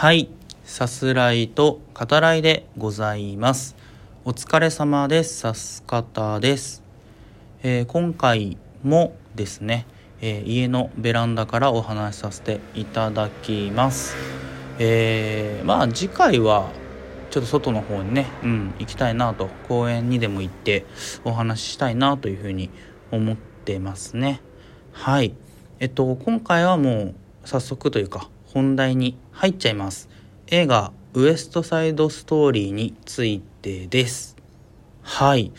[0.00, 0.28] はい、
[0.62, 3.74] さすらいと語らいでございます。
[4.24, 5.38] お疲れ様です。
[5.40, 6.84] さす方です。
[7.64, 9.86] えー今回もですね、
[10.20, 14.14] えー家のベランダからお話しさせていただきます。
[14.78, 16.70] えーまあ次回は
[17.32, 20.86] ちょっと外の方にね、うん、行きたいなと公園にでも行って
[21.24, 22.70] お話ししたいなというふうに
[23.10, 24.42] 思ってますね。
[24.92, 25.34] はい。
[25.80, 30.08] えっと、今回はもう早速というか本題に入っちゃいます。
[30.46, 34.36] 映画ウエストサイドストーリーについてです。
[35.02, 35.52] はい。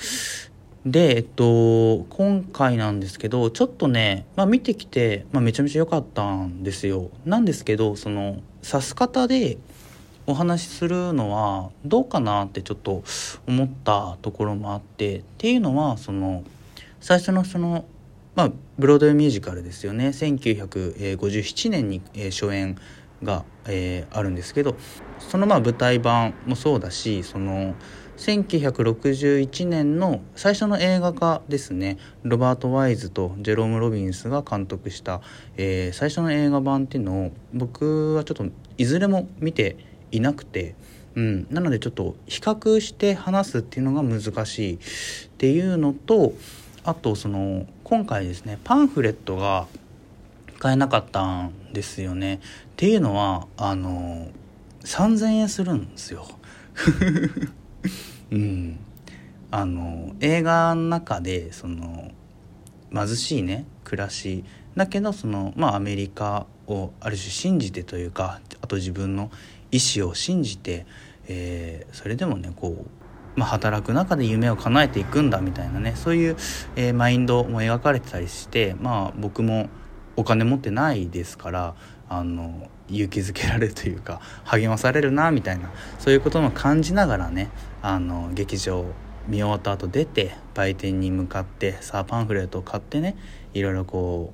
[0.85, 7.11] で、えっと、今回なんですけど、ちょっとね、まあ見てきて、まあめちゃめちゃ良かったんですよ。
[7.25, 9.57] なんですけど、その、指す方で
[10.25, 13.03] お話しするのはどうかなってちょっと
[13.47, 16.43] 思ったところもあって、っていうのは、その、
[17.01, 17.85] 最初のその、
[18.39, 22.77] まあ、ブロードウェイミュージカルですよね1957年に、えー初演
[23.21, 24.77] が、えーあるんですけど
[25.19, 27.75] そのまあ舞台版もそうだしその
[28.15, 31.97] 1961年の最初の映画化ですね。
[32.23, 35.19] ロバート・ワイズとジェローム・ロビンスが監督した、
[35.57, 38.45] えー最初の映画版っていうのを僕はちょっと
[38.77, 39.75] いずれも見て
[40.11, 40.75] いなくて、
[41.15, 44.79] うん、なのでちょっと比較して話すっていうのが難しいっ
[45.37, 46.33] ていうのと
[46.83, 49.67] あとその今回ですねパンフレットが
[50.59, 52.35] 買えなかったんですよね。
[52.35, 52.39] っ
[52.75, 54.27] ていうのはあの
[54.83, 56.27] 3,000円するんですよ。
[58.31, 58.79] うん。
[59.51, 62.11] あの映画の中でその
[62.93, 64.43] 貧しいね暮らし。
[64.75, 69.31] だけどそのまあアメリカをある種信じてというかあと自分の
[69.71, 70.85] 意思を信じて、
[71.27, 72.98] えーそれでもねこう、
[73.35, 76.37] まあ、働く中で夢を叶えていくんだみたいなねそういう、
[76.75, 79.69] えーマインドも描かれてたりしてまあ僕も
[80.15, 81.75] お金持ってないですから
[82.09, 87.49] あの勇気づけられるというか励まされるなみたいなそういうことも感じながらね
[87.81, 88.85] あの劇場
[89.27, 93.15] 見終わった後出て売店に向かってさあパンフレットを買ってね
[93.53, 94.33] いろいろこ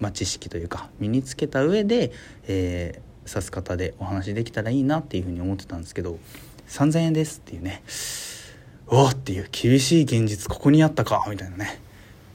[0.00, 2.12] う、まあ、知識というか身につけた上で、
[2.48, 6.18] えー指す方でお話できたらいいなっていうふうに思ってたんですけど
[6.72, 7.82] 3,000円ですっていうね。
[8.86, 11.24] おーっていう厳しい現実ここにあったか。
[11.28, 11.80] みたいなね。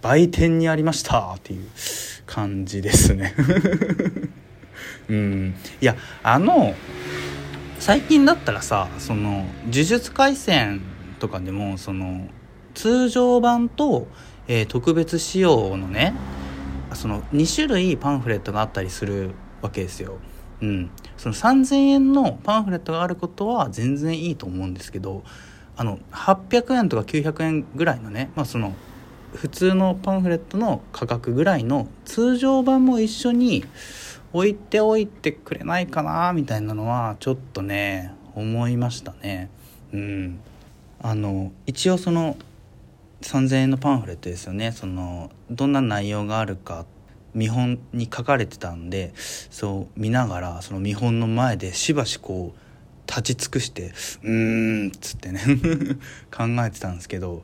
[0.03, 1.67] 売店にありましたっていう
[2.27, 3.33] 感じですね。
[5.09, 5.55] うん。
[5.81, 6.75] いやあの
[7.79, 10.81] 最近だったらさその「呪術廻戦」
[11.19, 12.27] とかでもその
[12.75, 14.07] 通常版と、
[14.47, 16.13] えー特別仕様のね
[16.93, 19.31] その2種類パンフレットがあったりする
[19.63, 20.19] わけですよ。
[20.61, 25.23] うん、その3,000円のパンフレットがあることは全然いいと思うんですけど
[25.75, 28.73] あの800円とか900円ぐらいのね、まあ、その
[29.33, 33.63] 普通のパンフレットの価格ぐらいの通常版も一緒に
[34.33, 39.49] 置いておいてくれないかなみたいなのはちょっとね思いましたね。
[39.93, 40.39] うん、
[41.01, 42.37] あの一応その
[43.21, 46.85] 3,000円のパンフレットですよねそのどんな内容があるか
[47.33, 52.59] 見本に書かれてたんでそう見ながらその見本の前でしばしこう
[53.07, 53.93] 立ち尽くして
[54.23, 55.41] 「うーん」っつってね
[56.35, 57.43] 考えてたんですけど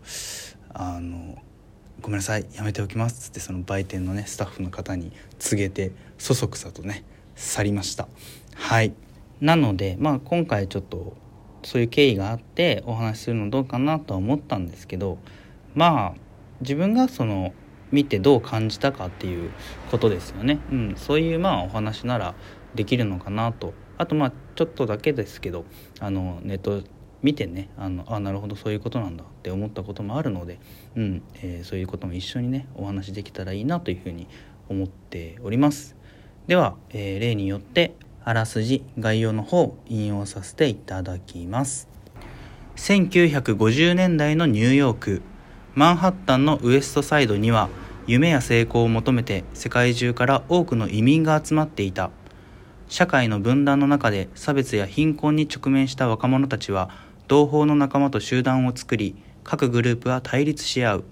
[0.73, 1.37] あの
[2.01, 7.03] 「ごめんなさいやめておきます」っつってその売店のねスタッフの方に告げてそそくさとね
[7.35, 8.07] 去りました。
[8.55, 8.93] はい。
[9.41, 11.17] なのでまあ今回ちょっと
[11.63, 15.17] そういう経緯があってお話しするのどうかなとは思ったんですけど
[15.75, 16.19] まあ
[16.61, 17.53] 自分がその
[17.93, 19.51] 見てどう感じたかっていう
[19.91, 22.33] ことですよね、うん、そういうまあお話なら
[22.75, 23.73] できるのかなと。
[23.95, 25.65] あとまあちょっとだけですけど
[25.99, 26.81] あのネット
[27.21, 30.59] 見てねあのあなるほどそういうことなんだって思ったこともあるので、
[30.95, 34.27] うんえーそういうことも一緒にねお話できたらいいなというふうに
[34.67, 35.95] 思っております。
[36.47, 37.93] では、えー例によって
[38.25, 41.87] あらすじ概要の方引用させていただきます。
[42.75, 45.21] 1950年代のニューヨーク
[45.75, 47.69] マンハッタンのウエストサイドには
[48.05, 52.11] 夢や成功を求めて世界中から多くの移民が集まっていた。
[52.89, 56.89] 社会の分断の中で差別や貧困に直面した若者たちは
[57.29, 59.15] 同胞の仲間と集団を作り
[59.45, 61.03] 各グループは対立し合う。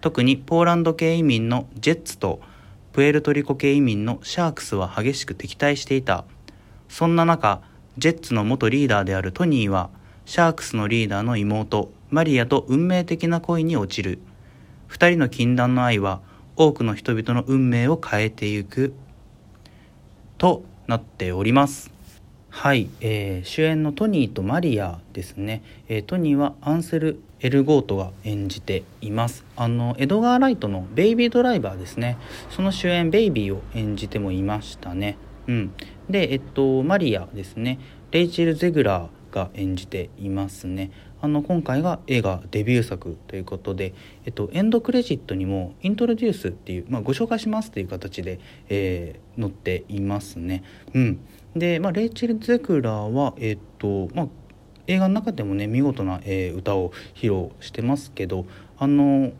[0.00, 2.40] 特にポーランド系移民のジェッツと
[2.92, 6.24] プエルトリコ系移民のシャークスは激しく敵対していた。
[6.88, 7.60] そんな中
[7.98, 9.90] ジェッツの元リーダーであるトニーは
[10.24, 14.18] シャークスのリーダーの妹マリアと運命的な恋に落ちる。
[14.92, 16.20] 二人の禁断の愛は
[16.54, 18.92] 多くの人々の運命を変えてゆく。
[20.36, 21.90] となっております。
[22.50, 29.46] はい、えー主演のトニーとマリアですね、えートニーはアンセル・エルゴートが演じています。
[29.56, 32.18] あのエドガー・ライトの「ベイビードライバー」ですね。
[32.50, 35.16] その主演ベイビーを演じてもいましたね。
[35.48, 35.72] うん、
[36.10, 37.78] で、えっと、マリアですね。
[38.10, 40.90] レイチェル・ゼグラーが演じていますね。
[41.22, 43.94] あの今回が映画デビュー作ということで、
[44.26, 50.64] えっと、エンドクレジットにも「イントロデュース」っていう、まあ、ご紹介しますっていう形で、えー、載っていますね。
[50.94, 51.20] うん、
[51.54, 54.28] で、まあ、レイチェル・ゼグラーは、えっとまあ、
[54.88, 58.44] 映画の中でもね見事な、えー、歌を披露してますけど
[58.76, 59.30] あの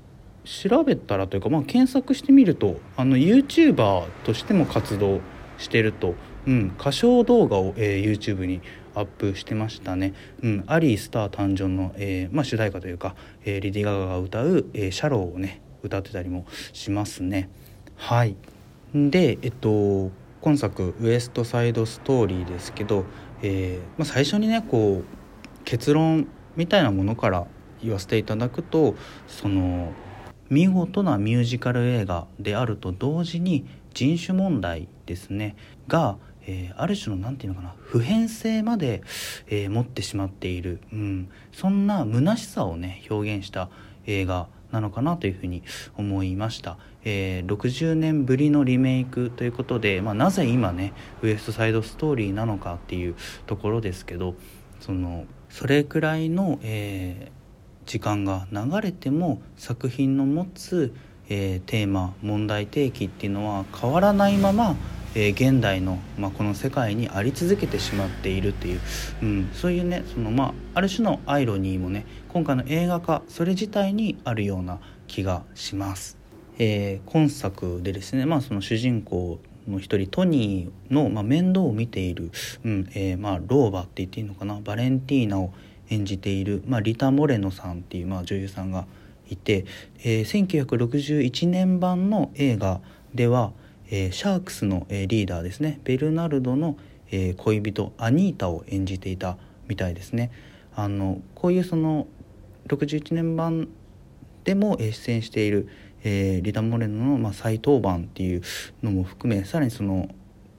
[0.44, 5.20] 調べたらというか、まあ、検索してみるとあの YouTuber としても活動
[5.58, 6.14] してると、
[6.46, 8.60] うん、歌唱動画を、えー、YouTube に
[8.94, 17.48] アップしてましたね「うん、アリー・スター誕生の」えーまあ、主題歌というか、えー、リディ・ガガが歌う、えー「シャロー」をね歌ってたりもしますね。
[17.96, 18.36] はい。
[18.94, 20.10] でえっと
[20.40, 23.04] 今作「ウエスト・サイド・ストーリー」ですけど、
[23.42, 25.04] えーまあ、最初にねこう
[25.64, 27.46] 結論みたいなものから
[27.82, 28.94] 言わせていただくと
[29.26, 29.92] その
[30.50, 35.56] 見事なミュージカル映画であると同時に人種問題ですね
[35.88, 39.02] がえー、ある種の何て言うのかな普遍性まで、
[39.48, 43.68] えー、持ってしまっている、うん、そんな虚しさをね表現した
[44.06, 45.62] 映画なのかなというふうに
[45.96, 50.92] 思いました、えー、60年ぶりのリメイクということで、まあ、なぜ今ね
[51.22, 53.14] ウエストサイドストーリーなのかっていう
[53.46, 54.34] ところですけど
[54.80, 60.94] そのそれくらいの、えー、時間が流れても作品の持つ、
[61.28, 64.74] えー、テーマ問題提起っていうのは変わらないまま
[65.14, 68.80] えー、現代の、まあ、この世界にあり続けてしまっているっていう、
[69.22, 76.16] うん、そういうねその、まあ、ある種のアイロニーもね今回の映画化それ自体にあるような気がします。
[76.58, 82.30] えー、今作でですね、まあ、その主人公の一人トニーの、まあ、面倒を見ている、
[82.64, 85.52] うんえーまあ、老婆って言っていいのかなバレンティーナを
[85.88, 88.86] 演じている、まあ、リタ・モレノさんっていう、まあ、女優さんが
[89.28, 89.64] いて、
[90.04, 92.80] えー、1961年版の映画
[93.14, 93.52] では
[93.94, 96.78] えー、シャークスの、えー、リーダーですねベルナルドの、
[97.10, 99.36] えー、恋人アニータを演じていた
[99.68, 100.32] みたいですね。
[100.74, 102.06] あのこういうその
[102.68, 103.68] 61年版
[104.44, 105.68] でも出演している、
[106.02, 108.42] えー、リタ・モレノの、まあ、再登板っていう
[108.82, 110.08] のも含めさらにその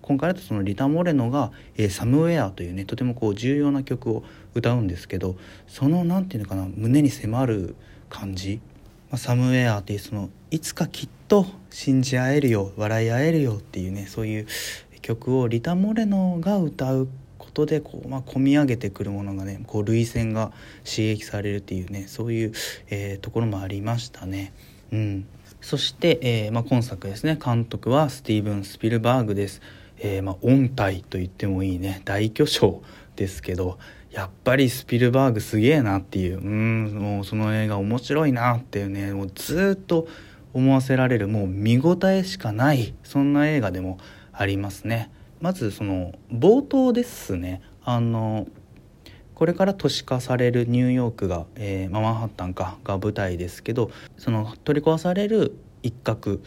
[0.03, 5.35] 今回だとそのリタ・モレノが「えー、サムウェア」というねとてもこう重要な曲を歌うんですけど
[5.65, 7.75] その何て言うのかな胸に迫る
[8.09, 8.61] 感じ
[9.13, 14.47] まあ、サムウェアっていうそのいつかきっと信じ合えるよ笑い合えるよっていうねそういう
[15.03, 17.07] 曲をリタ・モレノが歌う
[17.37, 20.51] ことでこう、まあ、込み上げてくるものがねこう涙腺が
[20.83, 22.53] 刺激されるっていうねそういう、
[22.89, 24.51] えー、ところもありましたね。
[24.91, 25.27] うん
[25.61, 29.61] そして、えーまあ、今作ですね監督はスティーブン・スピルバーグです。
[29.99, 32.81] えーまあ、音体と言ってもいいね大巨匠
[33.15, 33.77] ですけど
[34.13, 40.07] やっぱりスピルバーグすげえなっていううんもうその映画面白いなっていうねもうずっと
[40.53, 43.97] 思わせられるもう見応えしかないそんな映画でも
[44.31, 45.11] ありますね。
[45.41, 47.61] まずその冒頭ですね。
[47.83, 48.47] あの
[49.33, 56.39] これから都市化されるニューヨークが、えー、マンハッタンかが舞台ですけどその取り壊される一角、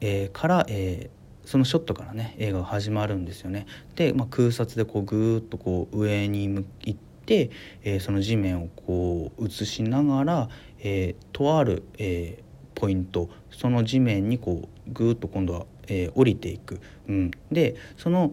[0.00, 1.19] えー、から、えー、
[1.50, 3.66] そのショットからね映画が始まるんですよね。
[3.96, 7.50] で、まあ、空撮でこうぐーっとこう上に行って、
[7.82, 10.48] えー、その地面をこう映しながら、
[10.78, 16.80] えー、とある、えー、ポイントその地面にこうぐーっと今度は、えー、降りていく。
[17.08, 18.32] うん、でその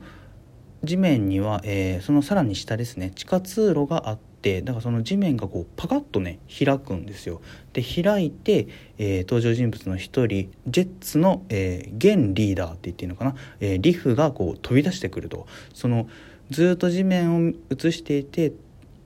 [0.84, 7.42] 地面には、えー、そのさらに下ですね地下通路があってってだからその地面がこうパカッとね開くんですよ。
[7.74, 16.08] で開いて、えー、登場人物の一人ジェッツの、えー、現リーダーって言っていいのかな、えー、リフがこう飛び出してくるとその
[16.50, 18.54] ずっと地面を映していて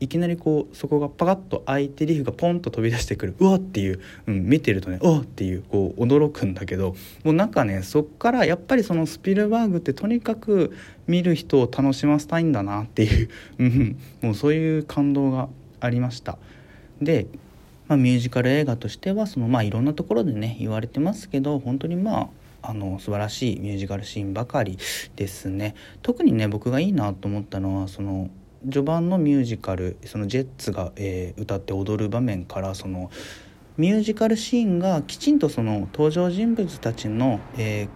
[0.01, 13.29] いきなりこうそこがパカッと開いてリフがポンと飛び出してくるうわっていう、うん、見てるとねおっていうこう驚くんだけどもうなんかねそっからやっぱりそのスピルバーグってとにかく見る人を楽しませたいんだなっていう、
[13.59, 16.37] うん、もうそういう感動がありました。
[17.01, 17.27] で
[17.87, 22.29] まあ、ミュージカル映画としてはその、まあ、いろんなところでね言われてますけど本当にま
[22.61, 24.77] ああの素晴らしいミュージカルシーンばかり
[25.17, 28.29] ですね特にね僕がいいなと思ったのはその
[28.65, 33.09] 序盤のミュージカルそのジェッツが、えー、歌って踊る場面からその
[33.77, 37.89] ミュージカルシーンがきちんとその登場人物たちの、えー、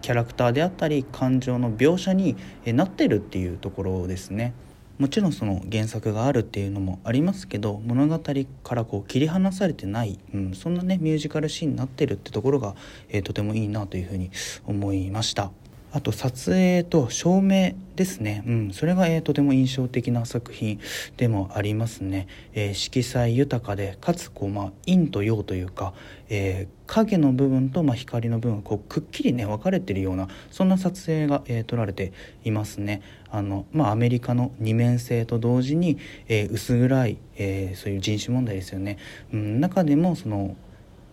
[0.00, 4.54] キャラクターであったり感情の描写に、えー、なってるっていうところですね。
[4.98, 8.18] もちろんその原作があるっていうのもありますけど物語
[8.64, 12.74] からこう切り離されてない、うん、そんなねミュージカルシーンになってるってところが、
[13.10, 14.30] えー、とてもいいなというふうに
[14.64, 15.50] 思いました。
[15.92, 20.78] あと撮影と照明ですね、うん、それが、えー、とても印象的な作品
[21.16, 25.94] でもありますね、えー、色彩豊かでかつこう、まあ、陰と陽というか、
[26.28, 32.12] えー、影の部分と、まあ、光の部分こうくっきりね分かれてるようなそんな撮影が、えー、撮られて
[32.44, 33.00] いますね。
[33.30, 38.98] あの、まあ、アメリカの二面性と同時に、えー、薄暗い、えー、そういう人種問題ですよね、
[39.32, 40.56] うん、中でもその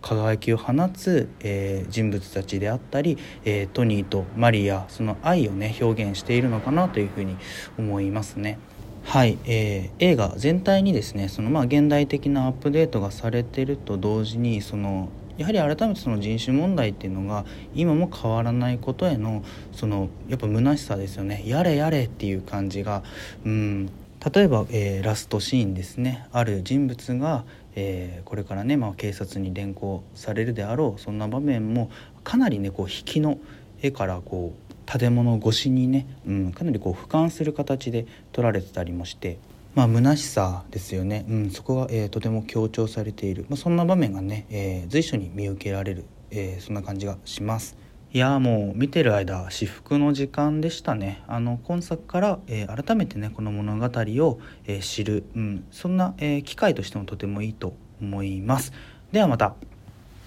[0.04, 7.36] 輝きを放つ、えー、人物たちであったり、えー、トニーとマリアその愛をね表現しているのかなというふうに
[7.78, 8.58] 思いますね。
[9.04, 15.08] はい、えー、映画全体にですねそのまあ現代的なアップデートがされてると同時にその
[15.38, 17.44] やはり改めてその人種問題っていうのが
[17.74, 19.42] 今も変わらないことへの
[19.72, 21.42] そのやっぱ虚しさですよね。
[21.46, 23.02] やれやれっていう感じが
[23.46, 23.90] うん。
[24.32, 26.26] 例えば、えー、ラストシーンですね。
[26.32, 27.44] ある人物が、
[27.76, 31.90] えー、これからね、まあ、警察に連行されるであろうそんな場面も
[32.22, 33.38] かなりねこう引きの
[33.82, 39.38] 絵からこう建物越しにね、うん、かなりこう俯瞰する形で撮られてたりもして。
[39.74, 47.76] まあ虚しさですよね、うん、そこが、えー、とても強調されている、まあ、そんな場面がね、えー、随所に見受けられる、え、そんな感じがします。
[48.14, 51.24] いやもう見てる間至福の時間でしたね。
[51.26, 58.72] あの今作から、えー、改めてねこの物語を、えー、知る、うん、そんな、えー、機会としてもとてもいいと思います。
[59.10, 59.56] ではまた。